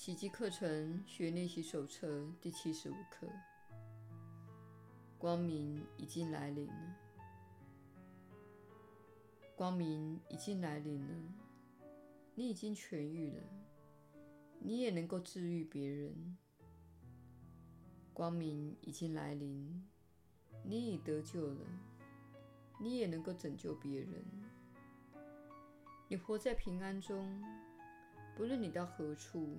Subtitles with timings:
[0.00, 3.28] 奇迹课程学练习手册第七十五课：
[5.18, 6.96] 光明已经来临了。
[9.54, 11.14] 光明已经来临了，
[12.34, 13.42] 你已经痊愈了，
[14.58, 16.38] 你也能够治愈别人。
[18.14, 19.86] 光明已经来临，
[20.64, 21.66] 你已得救了，
[22.80, 24.24] 你也能够拯救别人。
[26.08, 27.44] 你活在平安中，
[28.34, 29.58] 不论你到何处，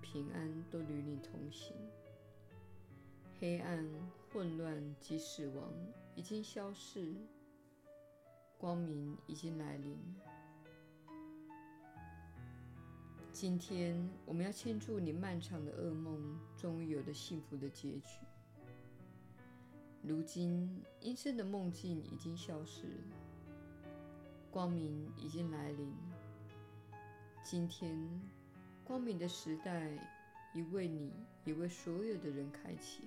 [0.00, 1.76] 平安都与你同行。
[3.38, 3.88] 黑暗、
[4.32, 5.72] 混乱及死亡
[6.14, 7.14] 已经消逝。
[8.56, 9.96] 光明已经来临。
[13.30, 18.18] 今天，我们要庆祝你漫长的噩梦终于有了幸福的结局。
[20.02, 22.88] 如今，阴森的梦境已经消失，
[24.50, 25.94] 光明已经来临。
[27.44, 27.96] 今天，
[28.88, 29.90] 光明的时代
[30.54, 31.12] 已为你，
[31.44, 33.04] 也为所有的人开启。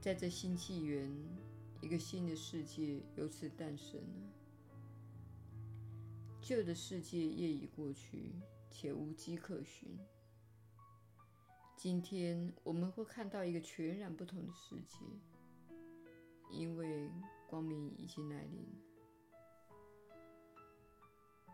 [0.00, 1.10] 在这新纪元。
[1.80, 4.32] 一个新的世界由此诞生了。
[6.40, 8.32] 旧的世界业已过去，
[8.68, 9.96] 且无迹可寻。
[11.76, 14.98] 今天我们会看到一个全然不同的世界，
[16.50, 17.08] 因为
[17.46, 18.66] 光明已经来临。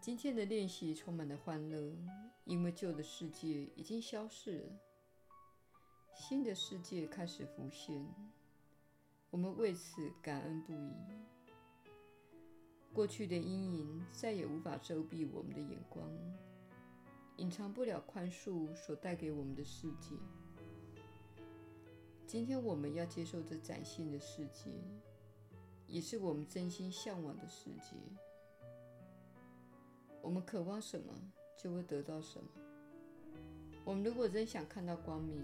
[0.00, 1.92] 今天的练习充满了欢乐，
[2.44, 4.78] 因为旧的世界已经消逝了，
[6.14, 8.06] 新的世界开始浮现。
[9.30, 10.92] 我们为此感恩不已。
[12.92, 16.08] 过去的阴影再也无法遮蔽我们的眼光，
[17.36, 20.14] 隐藏不了宽恕所带给我们的世界。
[22.26, 24.70] 今天我们要接受这崭新的世界，
[25.88, 27.96] 也是我们真心向往的世界。
[30.26, 31.14] 我们渴望什么，
[31.56, 32.50] 就会得到什么。
[33.84, 35.40] 我们如果真想看到光明，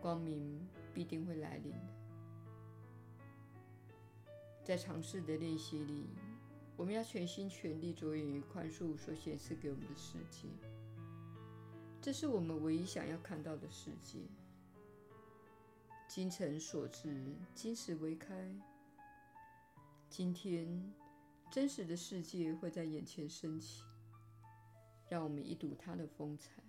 [0.00, 1.72] 光明必定会来临。
[4.64, 6.08] 在尝试的练习里，
[6.76, 10.48] 我们要全心全力着眼于宽恕所显示给我们的世界。
[12.02, 14.18] 这是我们唯一想要看到的世界。
[16.08, 18.52] 精诚所至，金石为开。
[20.10, 20.92] 今天，
[21.50, 23.82] 真实的世界会在眼前升起，
[25.08, 26.62] 让我们一睹它的风采。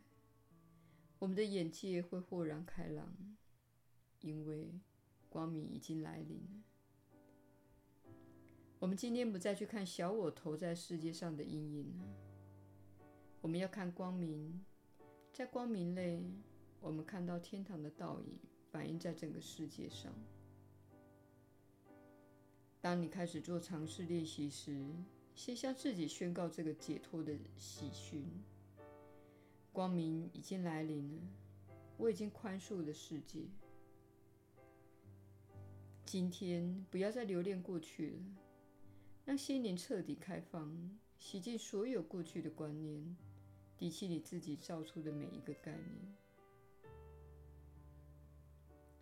[1.19, 3.13] 我们的眼界会豁然开朗，
[4.21, 4.79] 因为
[5.27, 6.63] 光明已经来临了。
[8.79, 12.05] 我们今天不再去看小我投在世界上的阴影了，
[13.41, 14.63] 我们要看光明。
[15.33, 16.23] 在光明内，
[16.79, 18.39] 我们看到天堂的倒影
[18.71, 20.13] 反映在整个世界上。
[22.89, 24.83] 当你开始做尝试练习时，
[25.35, 28.25] 先向自己宣告这个解脱的喜讯：
[29.71, 31.21] 光明已经来临了，
[31.97, 33.41] 我已经宽恕了世界。
[36.03, 38.17] 今天不要再留恋过去了。
[39.23, 43.15] 让心灵彻底开放，洗净所有过去的观念，
[43.77, 46.15] 提起你自己造出的每一个概念。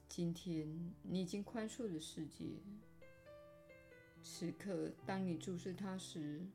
[0.09, 2.47] 今天你已经宽恕了世界。
[4.29, 6.45] 此刻，当你注视它时，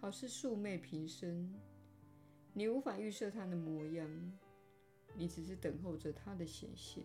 [0.00, 1.54] 好似素昧平生，
[2.54, 4.32] 你无法预设它的模样，
[5.14, 7.04] 你只是等候着它的显现。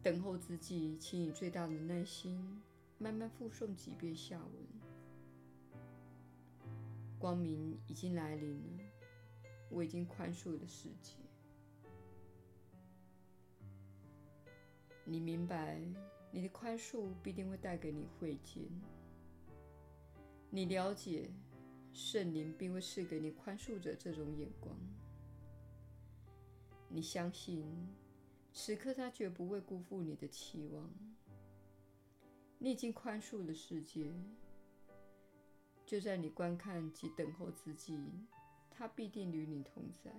[0.00, 2.62] 等候之际，请以最大的耐心。
[2.98, 4.52] 慢慢复诵几遍下文。
[7.18, 8.84] 光明已经来临了，
[9.68, 11.16] 我已经宽恕了世界。
[15.04, 15.82] 你明白，
[16.34, 18.64] 你的宽恕必定会带给你慧见。
[20.48, 21.30] 你了解，
[21.92, 24.74] 圣灵并会赐给你宽恕者这种眼光。
[26.88, 27.66] 你相信，
[28.52, 30.90] 此刻他绝不会辜负你的期望。
[32.58, 34.10] 你已经宽恕了世界，
[35.84, 37.98] 就在你观看及等候之际，
[38.70, 40.10] 他必定与你同在。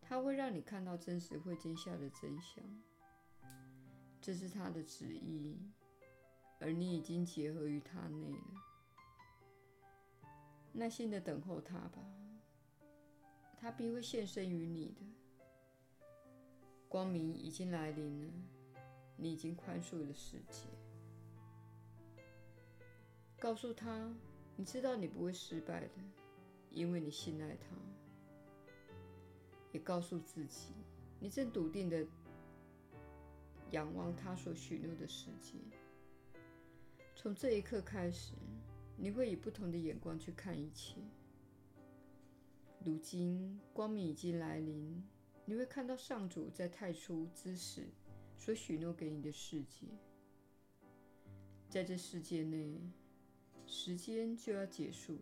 [0.00, 2.62] 他会让你看到真实会见下的真相，
[4.22, 5.58] 这是他的旨意，
[6.60, 8.62] 而你已经结合于他内了。
[10.72, 11.98] 耐心的等候他吧，
[13.58, 15.02] 他必会现身于你的。
[16.88, 18.32] 光明已经来临了。
[19.16, 20.68] 你已经宽恕了世界。
[23.38, 24.12] 告诉他，
[24.56, 25.90] 你知道你不会失败的，
[26.70, 27.66] 因为你信赖他。
[29.72, 30.72] 也告诉自己，
[31.20, 32.04] 你正笃定的
[33.72, 35.58] 仰望他所许诺的世界。
[37.16, 38.32] 从这一刻开始，
[38.96, 40.96] 你会以不同的眼光去看一切。
[42.84, 45.02] 如今光明已经来临，
[45.44, 47.88] 你会看到上主在太初之时
[48.36, 49.86] 所许诺给你的世界。
[51.68, 52.80] 在这世界内，
[53.66, 55.20] 时间就要结束了。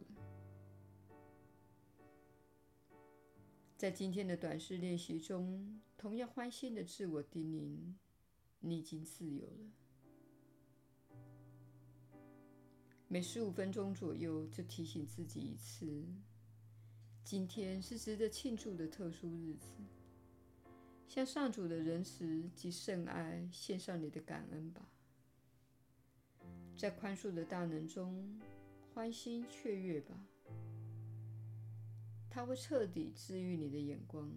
[3.77, 7.95] 在今天的短视练习中，同样欢欣的自我叮咛：
[8.61, 9.71] 你已经自由了。
[13.09, 16.05] 每十五分钟左右，就提醒自己一次。
[17.25, 19.73] 今天是值得庆祝的特殊日子，
[21.09, 24.89] 向上主的仁慈及圣爱献上你的感恩吧。
[26.77, 28.41] 在宽恕的大能中，
[28.95, 30.15] 欢欣雀跃吧。
[32.31, 34.31] 它会彻底治愈你的眼光。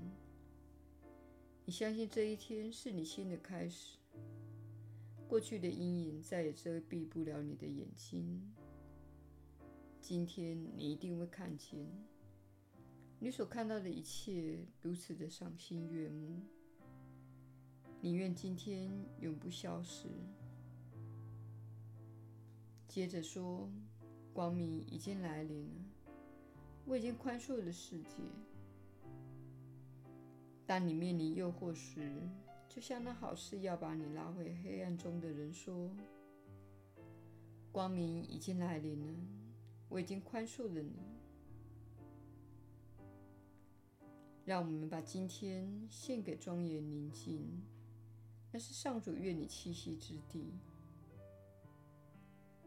[1.64, 3.98] 你相信这一天是你新的开始，
[5.28, 8.54] 过去的阴影再也遮蔽不了你的眼睛。
[10.00, 11.88] 今天你一定会看见。
[13.20, 16.42] 你所看到的一切如此的赏心悦目，
[18.02, 18.92] 宁愿今天
[19.22, 20.10] 永不消失。
[22.88, 23.70] 接着说，
[24.34, 25.86] 光明已经来临了，
[26.86, 28.18] 我已经宽恕了世界。
[30.66, 32.22] 当你面临诱惑时，
[32.74, 35.92] 就像那好事要把你拉回黑暗中的人说
[37.72, 39.14] ：“光明已经来临了，
[39.90, 40.96] 我已经宽恕了你。”
[44.44, 47.62] 让我们把今天献给庄严宁静，
[48.52, 50.56] 那是上主愿你栖息之地。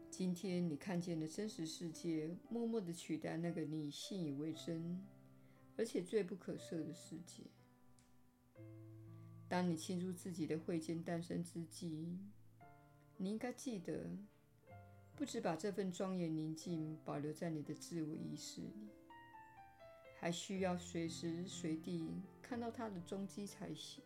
[0.09, 5.05] 今天你看见的真实世界，默默地取代那个你信以为真
[5.75, 7.43] 而且罪不可赦的世界。
[9.49, 12.17] 当你庆祝自己的慧见诞生之际，
[13.15, 14.09] 你应该记得，
[15.15, 18.89] 不只把这份庄严宁静保留在你的自我意识里。
[20.19, 22.09] 还需要随时随地
[22.41, 24.03] 看到它的踪迹才行。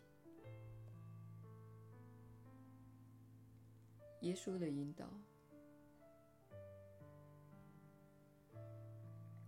[4.20, 5.08] 耶稣的引导，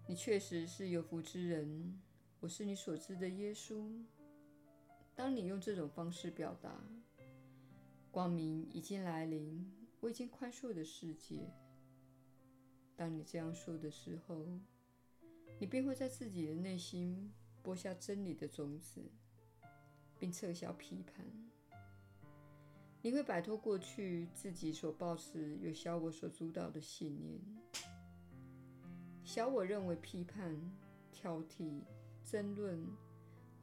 [0.09, 2.01] 你确实是有福之人。
[2.41, 4.03] 我是你所知的耶稣。
[5.15, 6.71] 当你用这种方式表达
[8.11, 11.49] “光明已经来临，我已经宽恕的世界”，
[12.97, 14.45] 当你这样说的时候，
[15.59, 17.33] 你便会在自己的内心
[17.63, 19.01] 播下真理的种子，
[20.19, 21.25] 并撤销批判。
[23.01, 27.41] 你会摆脱过去自己所抱持由小我所主导的信念。
[29.23, 30.59] 小我认为批判、
[31.13, 31.83] 挑剔、
[32.25, 32.85] 争论，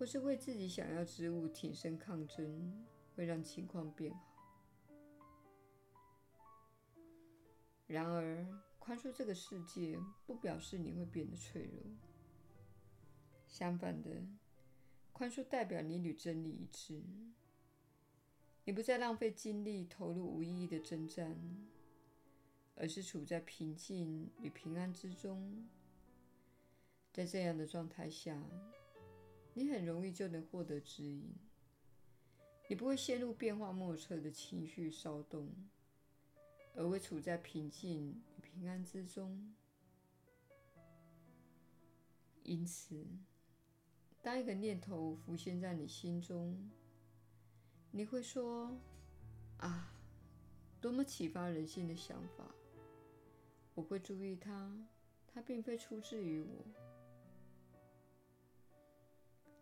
[0.01, 4.33] 或是为自己想要之物挺身抗争，会让情况变好。
[7.85, 8.43] 然而，
[8.79, 11.83] 宽恕这个世界，不表示你会变得脆弱。
[13.47, 14.09] 相反的，
[15.13, 17.03] 宽恕代表你与真理一致。
[18.63, 21.37] 你不再浪费精力投入无意义的征战，
[22.73, 25.69] 而是处在平静与平安之中。
[27.13, 28.43] 在这样的状态下，
[29.53, 31.33] 你很容易就能获得指引。
[32.67, 35.51] 你不会陷入变化莫测的情绪骚动，
[36.75, 38.21] 而会处在平静与。
[38.53, 39.55] 平安之中。
[42.43, 43.07] 因此，
[44.21, 46.69] 当一个念头浮现在你心中，
[47.91, 48.77] 你会说
[49.57, 49.95] ：“啊，
[50.81, 52.53] 多么启发人心的想法！”
[53.73, 54.85] 我会注意它，
[55.33, 56.65] 它并非出自于我。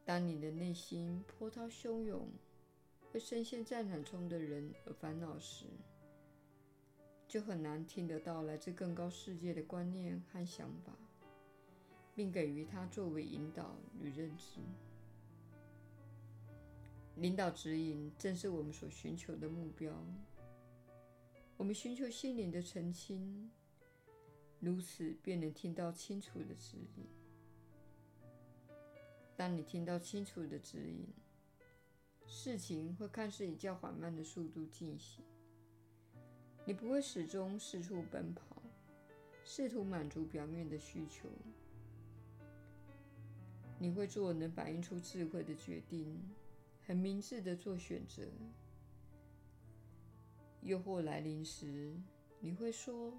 [0.09, 2.27] 当你的内心波涛汹涌，
[3.13, 5.65] 为深陷战场中的人而烦恼时，
[7.27, 10.91] 就很难听得到来自更高世界的观念和想法，
[12.15, 14.61] 并给予它作为引导与认知。
[17.17, 19.93] 领导指引正是我们所寻求的目标。
[21.55, 23.51] 我们寻求心灵的澄清，
[24.59, 27.05] 如此便能听到清楚的指引。
[29.39, 31.07] 当你听到清楚的指引，
[32.27, 35.23] 事情会看似以较缓慢的速度进行。
[36.65, 38.61] 你不会始终四处奔跑，
[39.45, 41.29] 试图满足表面的需求。
[43.79, 46.21] 你会做能反映出智慧的决定，
[46.85, 48.27] 很明智的做选择。
[50.59, 51.93] 诱惑来临时，
[52.41, 53.17] 你会说：“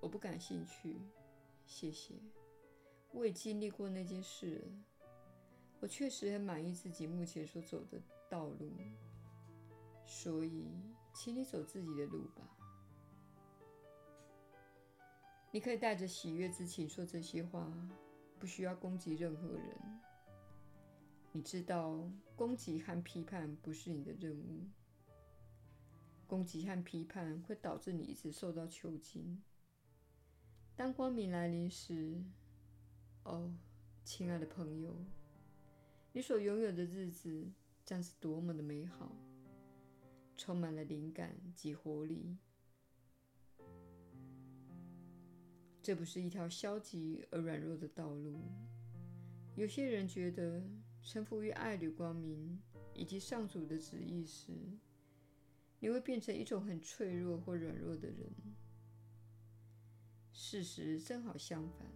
[0.00, 1.02] 我不感兴趣，
[1.66, 2.14] 谢谢。
[3.10, 4.64] 我也经历过那件事了。
[5.82, 8.72] 我确实很满意自己目前所走的道路，
[10.06, 10.70] 所以。”
[11.14, 12.42] 请你走自己的路吧。
[15.50, 17.70] 你可以带着喜悦之情说这些话，
[18.38, 20.00] 不需要攻击任何人。
[21.32, 24.66] 你知道，攻击和批判不是你的任务。
[26.26, 29.42] 攻击和批判会导致你一直受到囚禁。
[30.74, 32.24] 当光明来临时，
[33.24, 33.54] 哦，
[34.02, 34.96] 亲爱的朋友，
[36.14, 37.50] 你所拥有的日子
[37.84, 39.16] 将是多么的美好，
[40.36, 42.36] 充满了灵感及活力。
[45.82, 48.38] 这不是一条消极而软弱的道路。
[49.56, 50.62] 有些人觉得，
[51.02, 52.60] 臣服于爱与光明
[52.94, 54.52] 以及上主的旨意时，
[55.80, 58.30] 你会变成一种很脆弱或软弱的人。
[60.30, 61.86] 事实正好相反，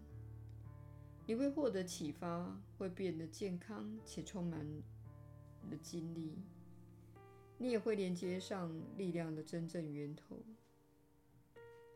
[1.27, 4.65] 你会获得启发，会变得健康且充满
[5.69, 6.39] 了精力。
[7.59, 10.41] 你也会连接上力量的真正源头。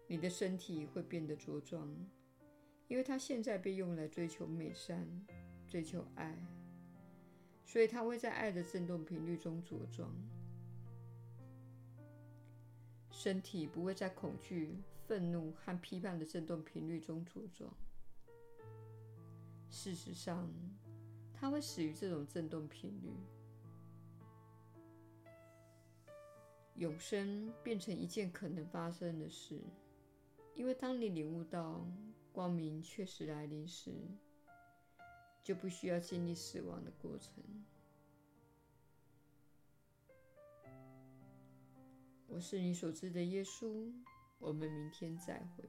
[0.08, 1.88] 你的身体会变得茁壮，
[2.88, 5.08] 因为它现在被用来追求美善、
[5.68, 6.36] 追求爱，
[7.64, 10.12] 所以它会在爱的振动频率中茁壮。
[13.12, 17.72] 身体不会在恐惧、愤怒和批判的振动频率中茁壮。
[19.70, 20.52] 事实上，
[21.32, 23.14] 它会死于这种振动频率。
[26.74, 29.60] 永生变成一件可能发生的事。
[30.54, 31.86] 因为当你领悟到
[32.32, 33.92] 光明确实来临时，
[35.42, 37.42] 就不需要经历死亡的过程。
[42.26, 43.92] 我是你所知的耶稣，
[44.38, 45.64] 我们明天再会。